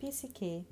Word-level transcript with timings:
Psique 0.00 0.66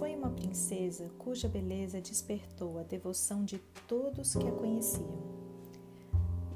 foi 0.00 0.16
uma 0.16 0.30
princesa 0.30 1.08
cuja 1.16 1.48
beleza 1.48 2.00
despertou 2.00 2.76
a 2.76 2.82
devoção 2.82 3.44
de 3.44 3.60
todos 3.86 4.34
que 4.34 4.48
a 4.48 4.50
conheciam. 4.50 5.08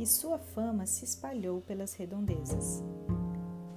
E 0.00 0.04
sua 0.04 0.36
fama 0.36 0.84
se 0.84 1.04
espalhou 1.04 1.60
pelas 1.60 1.94
redondezas. 1.94 2.82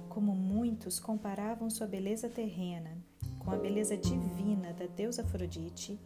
Como 0.08 0.34
muitos 0.34 0.98
comparavam 0.98 1.70
sua 1.70 1.86
beleza 1.86 2.28
terrena 2.28 2.98
com 3.38 3.52
a 3.52 3.56
beleza 3.56 3.96
divina 3.96 4.72
da 4.72 4.86
deusa 4.86 5.22
Afrodite, 5.22 5.96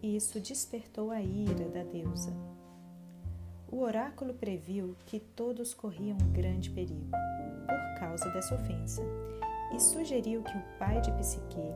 isso 0.00 0.38
despertou 0.38 1.10
a 1.10 1.20
ira 1.20 1.68
da 1.70 1.82
deusa. 1.82 2.32
O 3.66 3.80
oráculo 3.80 4.32
previu 4.32 4.94
que 5.06 5.18
todos 5.18 5.74
corriam 5.74 6.18
grande 6.32 6.70
perigo 6.70 7.10
por 7.66 7.98
causa 7.98 8.30
dessa 8.30 8.54
ofensa 8.54 9.02
e 9.74 9.80
sugeriu 9.80 10.42
que 10.42 10.56
o 10.56 10.62
pai 10.78 11.00
de 11.00 11.10
Psique 11.12 11.74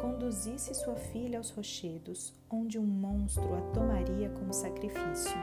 conduzisse 0.00 0.74
sua 0.74 0.94
filha 0.94 1.38
aos 1.38 1.50
rochedos, 1.50 2.34
onde 2.50 2.78
um 2.78 2.86
monstro 2.86 3.54
a 3.54 3.60
tomaria 3.72 4.28
como 4.30 4.52
sacrifício. 4.52 5.36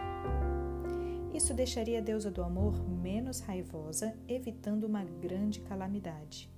Isso 1.33 1.53
deixaria 1.53 1.99
a 1.99 2.01
deusa 2.01 2.31
do 2.31 2.43
amor 2.43 2.79
menos 2.87 3.39
raivosa, 3.41 4.15
evitando 4.27 4.85
uma 4.85 5.03
grande 5.03 5.59
calamidade. 5.61 6.49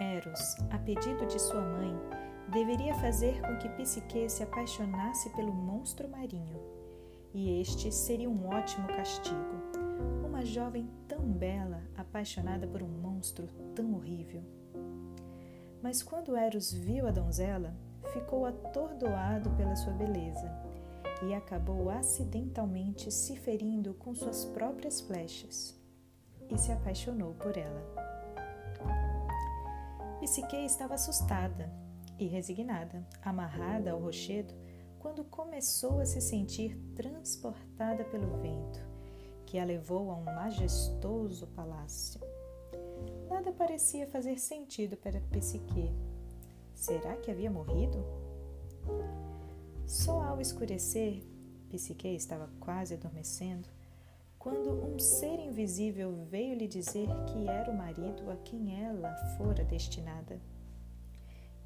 Eros, 0.00 0.56
a 0.70 0.78
pedido 0.78 1.24
de 1.26 1.40
sua 1.40 1.62
mãe, 1.62 1.94
deveria 2.50 2.94
fazer 2.94 3.40
com 3.40 3.56
que 3.56 3.68
Psique 3.70 4.28
se 4.28 4.42
apaixonasse 4.42 5.30
pelo 5.30 5.52
monstro 5.52 6.08
marinho, 6.08 6.60
e 7.32 7.60
este 7.60 7.92
seria 7.92 8.28
um 8.28 8.48
ótimo 8.48 8.86
castigo. 8.88 9.77
Uma 10.24 10.44
jovem 10.44 10.88
tão 11.06 11.20
bela, 11.20 11.82
apaixonada 11.96 12.66
por 12.66 12.82
um 12.82 12.88
monstro 12.88 13.46
tão 13.74 13.94
horrível. 13.94 14.42
Mas 15.82 16.02
quando 16.02 16.36
Eros 16.36 16.72
viu 16.72 17.06
a 17.06 17.10
donzela, 17.10 17.74
ficou 18.12 18.46
atordoado 18.46 19.50
pela 19.50 19.76
sua 19.76 19.92
beleza 19.92 20.50
e 21.22 21.34
acabou 21.34 21.90
acidentalmente 21.90 23.10
se 23.10 23.36
ferindo 23.36 23.94
com 23.94 24.14
suas 24.14 24.44
próprias 24.44 25.00
flechas 25.00 25.76
e 26.50 26.56
se 26.56 26.72
apaixonou 26.72 27.34
por 27.34 27.56
ela. 27.56 28.08
Psique 30.20 30.56
estava 30.56 30.94
assustada 30.94 31.72
e 32.18 32.26
resignada, 32.26 33.06
amarrada 33.22 33.92
ao 33.92 34.00
rochedo, 34.00 34.52
quando 34.98 35.24
começou 35.24 36.00
a 36.00 36.04
se 36.04 36.20
sentir 36.20 36.76
transportada 36.94 38.04
pelo 38.04 38.36
vento, 38.38 38.80
que 39.48 39.58
a 39.58 39.64
levou 39.64 40.10
a 40.10 40.14
um 40.14 40.24
majestoso 40.24 41.46
palácio. 41.46 42.20
Nada 43.30 43.50
parecia 43.50 44.06
fazer 44.06 44.38
sentido 44.38 44.94
para 44.94 45.22
Psique. 45.30 45.90
Será 46.74 47.16
que 47.16 47.30
havia 47.30 47.50
morrido? 47.50 48.04
Só 49.86 50.22
ao 50.22 50.38
escurecer, 50.38 51.22
Psique 51.70 52.08
estava 52.08 52.50
quase 52.60 52.92
adormecendo, 52.92 53.66
quando 54.38 54.70
um 54.70 54.98
ser 54.98 55.40
invisível 55.40 56.14
veio 56.26 56.54
lhe 56.54 56.68
dizer 56.68 57.08
que 57.32 57.48
era 57.48 57.70
o 57.70 57.76
marido 57.76 58.30
a 58.30 58.36
quem 58.36 58.84
ela 58.84 59.16
fora 59.38 59.64
destinada. 59.64 60.38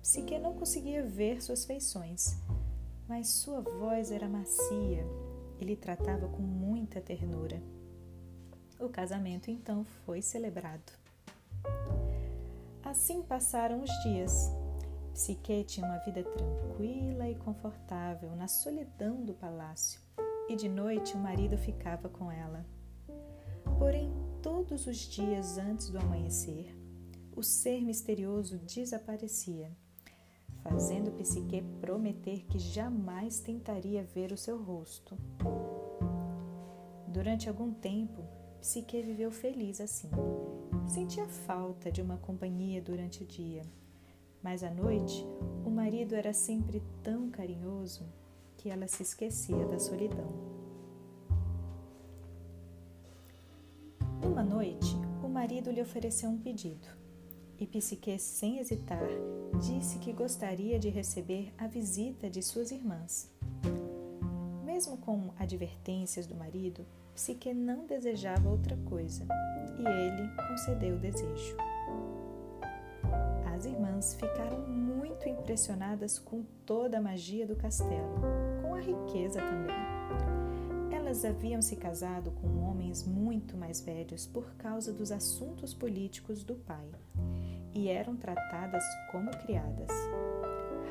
Psique 0.01 0.39
não 0.39 0.55
conseguia 0.55 1.03
ver 1.03 1.43
suas 1.43 1.65
feições, 1.65 2.37
mas 3.09 3.27
sua 3.27 3.61
voz 3.61 4.13
era 4.13 4.29
macia 4.29 5.05
e 5.63 5.65
lhe 5.65 5.77
tratava 5.77 6.29
com 6.29 6.43
muita 6.43 7.01
ternura. 7.01 7.63
O 8.79 8.89
casamento 8.89 9.51
então 9.51 9.85
foi 10.05 10.21
celebrado. 10.21 10.93
Assim 12.83 13.23
passaram 13.23 13.83
os 13.83 13.91
dias. 14.03 14.51
Psique 15.15 15.65
tinha 15.65 15.87
uma 15.87 15.99
vida 15.99 16.25
tranquila 16.25 17.29
e 17.29 17.37
confortável 17.37 18.35
na 18.35 18.49
solidão 18.49 19.25
do 19.25 19.35
palácio 19.35 20.01
e 20.49 20.57
de 20.57 20.69
noite 20.69 21.15
o 21.15 21.19
marido 21.19 21.57
ficava 21.57 22.09
com 22.09 22.31
ela. 22.31 22.67
Porém, 23.79 24.13
todos 24.43 24.87
os 24.87 24.97
dias 24.97 25.59
antes 25.59 25.91
do 25.91 25.99
amanhecer, 25.99 26.77
o 27.35 27.43
ser 27.43 27.81
misterioso 27.81 28.59
desaparecia, 28.59 29.71
fazendo 30.63 31.13
Psique 31.13 31.63
prometer 31.81 32.45
que 32.47 32.59
jamais 32.59 33.41
tentaria 33.41 34.05
ver 34.05 34.33
o 34.33 34.37
seu 34.37 34.63
rosto. 34.63 35.17
Durante 37.09 37.49
algum 37.49 37.73
tempo, 37.73 38.25
Psique 38.61 39.03
viveu 39.03 39.31
feliz 39.31 39.81
assim. 39.81 40.09
Sentia 40.87 41.27
falta 41.27 41.91
de 41.91 42.01
uma 42.01 42.17
companhia 42.17 42.81
durante 42.81 43.23
o 43.23 43.27
dia, 43.27 43.63
mas 44.43 44.63
à 44.63 44.71
noite 44.71 45.27
o 45.65 45.71
marido 45.71 46.15
era 46.15 46.33
sempre 46.33 46.83
tão 47.03 47.31
carinhoso 47.31 48.05
que 48.57 48.69
ela 48.69 48.87
se 48.87 49.03
esquecia 49.03 49.67
da 49.67 49.79
solidão. 49.79 50.33
Uma 54.25 54.45
noite, 54.45 54.95
o 55.23 55.29
marido 55.29 55.71
lhe 55.71 55.83
ofereceu 55.83 56.31
um 56.31 56.39
pedido 56.39 57.02
e 57.63 57.67
Psique, 57.67 58.19
sem 58.19 58.59
hesitar, 58.59 59.09
disse 59.61 60.01
que 60.01 60.13
gostaria 60.13 60.81
de 60.81 60.89
receber 60.89 61.55
a 61.57 61.69
visita 61.69 62.29
de 62.29 62.43
suas 62.43 62.73
irmãs. 62.73 63.31
Mesmo 64.65 64.97
com 64.97 65.31
advertências 65.39 66.27
do 66.27 66.35
marido, 66.35 66.85
Psique 67.15 67.55
não 67.55 67.87
desejava 67.87 68.49
outra 68.49 68.77
coisa 68.89 69.25
e 69.79 69.87
ele 69.87 70.29
concedeu 70.49 70.97
o 70.97 70.99
desejo. 70.99 71.57
As 73.55 73.65
irmãs 73.65 74.15
ficaram 74.15 74.67
muito 74.67 75.29
impressionadas 75.29 76.19
com 76.19 76.43
toda 76.67 76.99
a 76.99 77.03
magia 77.03 77.47
do 77.47 77.55
castelo, 77.55 78.17
com 78.61 78.75
a 78.75 78.81
riqueza 78.81 79.41
também. 79.41 80.97
Elas 80.97 81.25
haviam 81.25 81.63
se 81.63 81.77
casado 81.77 82.33
com 82.33 82.65
homens 82.65 83.07
muito 83.07 83.57
mais 83.57 83.81
velhos 83.81 84.27
por 84.27 84.53
causa 84.57 84.93
dos 84.93 85.13
assuntos 85.13 85.73
políticos 85.73 86.43
do 86.43 86.57
pai 86.57 86.91
e 87.75 87.89
eram 87.89 88.17
tratadas 88.17 88.85
como 89.11 89.31
criadas. 89.31 89.91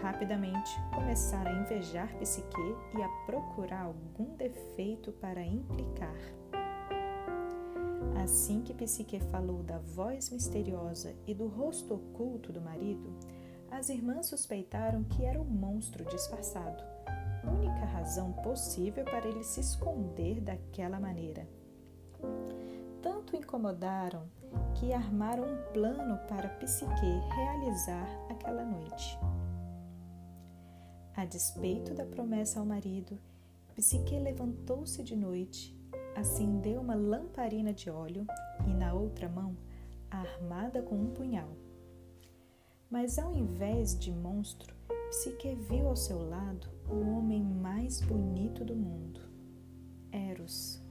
Rapidamente 0.02 0.72
começaram 0.94 1.52
a 1.52 1.62
invejar 1.62 2.14
Psique 2.18 2.76
e 2.98 3.02
a 3.02 3.10
procurar 3.26 3.84
algum 3.84 4.36
defeito 4.36 5.12
para 5.14 5.44
implicar. 5.44 6.16
Assim 8.24 8.62
que 8.62 8.74
Psique 8.74 9.20
falou 9.32 9.64
da 9.64 9.78
voz 9.78 10.30
misteriosa 10.30 11.14
e 11.28 11.34
do 11.34 11.48
rosto 11.48 11.96
oculto 11.96 12.52
do 12.52 12.62
marido, 12.62 13.16
as 13.70 13.90
irmãs 13.90 14.28
suspeitaram 14.28 15.04
que 15.04 15.24
era 15.24 15.40
um 15.40 15.46
monstro 15.46 16.04
disfarçado, 16.06 16.84
única 17.44 17.86
razão 17.86 18.34
possível 18.34 19.04
para 19.06 19.28
ele 19.28 19.44
se 19.44 19.60
esconder 19.60 20.42
daquela 20.42 21.00
maneira. 21.00 21.48
Tanto 23.32 23.46
incomodaram 23.46 24.24
que 24.76 24.92
armaram 24.92 25.46
um 25.46 25.72
plano 25.72 26.18
para 26.28 26.50
Psique 26.50 27.06
realizar 27.34 28.06
aquela 28.30 28.66
noite. 28.66 29.18
A 31.16 31.24
despeito 31.24 31.94
da 31.94 32.06
promessa 32.06 32.60
ao 32.60 32.66
marido, 32.66 33.18
Psique 33.74 34.20
levantou-se 34.20 35.02
de 35.02 35.16
noite 35.16 35.74
acendeu 36.14 36.82
uma 36.82 36.94
lamparina 36.94 37.74
de 37.74 37.90
óleo 37.90 38.28
e 38.68 38.74
na 38.74 38.94
outra 38.94 39.30
mão, 39.30 39.56
armada 40.10 40.82
com 40.82 40.96
um 40.96 41.12
punhal. 41.12 41.56
Mas 42.90 43.18
ao 43.18 43.34
invés 43.34 43.98
de 43.98 44.12
monstro, 44.12 44.76
Psique 45.10 45.56
viu 45.56 45.88
ao 45.88 45.96
seu 45.96 46.22
lado 46.22 46.68
o 46.90 47.00
homem 47.16 47.42
mais 47.42 48.02
bonito 48.02 48.66
do 48.66 48.76
mundo, 48.76 49.22
Eros. 50.12 50.84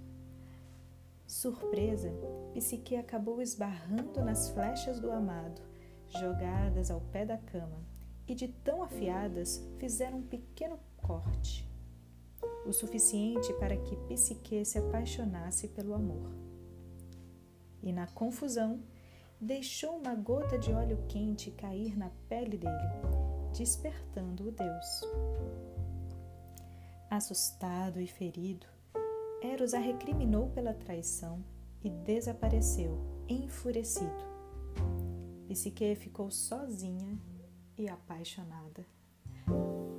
Surpresa, 1.40 2.12
Psique 2.52 2.96
acabou 2.96 3.40
esbarrando 3.40 4.22
nas 4.22 4.50
flechas 4.50 5.00
do 5.00 5.10
amado, 5.10 5.62
jogadas 6.06 6.90
ao 6.90 7.00
pé 7.00 7.24
da 7.24 7.38
cama, 7.38 7.82
e 8.28 8.34
de 8.34 8.46
tão 8.46 8.82
afiadas 8.82 9.66
fizeram 9.78 10.18
um 10.18 10.22
pequeno 10.22 10.78
corte 10.98 11.66
o 12.66 12.74
suficiente 12.74 13.54
para 13.54 13.74
que 13.74 13.96
Psique 13.96 14.66
se 14.66 14.78
apaixonasse 14.78 15.68
pelo 15.68 15.94
amor. 15.94 16.30
E 17.82 17.90
na 17.90 18.06
confusão, 18.06 18.82
deixou 19.40 19.96
uma 19.96 20.14
gota 20.14 20.58
de 20.58 20.70
óleo 20.70 21.02
quente 21.08 21.50
cair 21.52 21.96
na 21.96 22.10
pele 22.28 22.58
dele, 22.58 22.90
despertando 23.56 24.48
o 24.48 24.52
Deus. 24.52 25.00
Assustado 27.08 27.98
e 27.98 28.06
ferido, 28.06 28.66
Eros 29.42 29.72
a 29.72 29.78
recriminou 29.78 30.50
pela 30.50 30.74
traição 30.74 31.42
e 31.82 31.88
desapareceu, 31.88 32.98
enfurecido. 33.28 34.30
Psique 35.48 35.94
ficou 35.94 36.30
sozinha 36.30 37.18
e 37.76 37.88
apaixonada. 37.88 38.86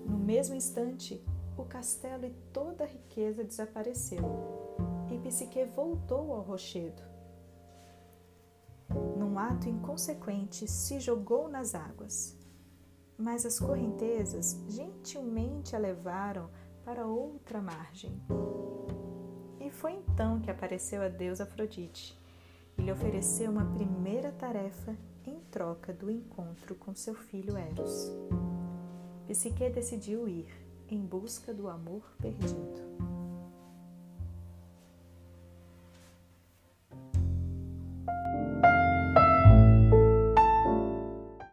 No 0.07 0.17
mesmo 0.17 0.55
instante, 0.55 1.23
o 1.57 1.63
castelo 1.63 2.25
e 2.25 2.31
toda 2.53 2.83
a 2.83 2.87
riqueza 2.87 3.43
desapareceu, 3.43 4.23
e 5.11 5.17
Psique 5.19 5.65
voltou 5.65 6.33
ao 6.33 6.41
rochedo. 6.41 7.01
Num 9.17 9.39
ato 9.39 9.67
inconsequente, 9.67 10.67
se 10.67 10.99
jogou 10.99 11.49
nas 11.49 11.73
águas. 11.73 12.37
Mas 13.17 13.45
as 13.45 13.59
correntezas 13.59 14.63
gentilmente 14.67 15.75
a 15.75 15.79
levaram 15.79 16.49
para 16.83 17.05
outra 17.05 17.61
margem. 17.61 18.19
Foi 19.73 19.93
então 19.93 20.39
que 20.39 20.51
apareceu 20.51 21.01
a 21.01 21.07
deusa 21.07 21.43
Afrodite 21.43 22.17
e 22.77 22.81
lhe 22.81 22.91
ofereceu 22.91 23.51
uma 23.51 23.65
primeira 23.73 24.31
tarefa 24.31 24.95
em 25.25 25.39
troca 25.51 25.93
do 25.93 26.09
encontro 26.09 26.75
com 26.75 26.93
seu 26.95 27.15
filho 27.15 27.57
Eros. 27.57 28.11
Psique 29.27 29.69
decidiu 29.69 30.27
ir 30.27 30.47
em 30.89 30.99
busca 30.99 31.53
do 31.53 31.69
amor 31.69 32.03
perdido. 32.21 32.90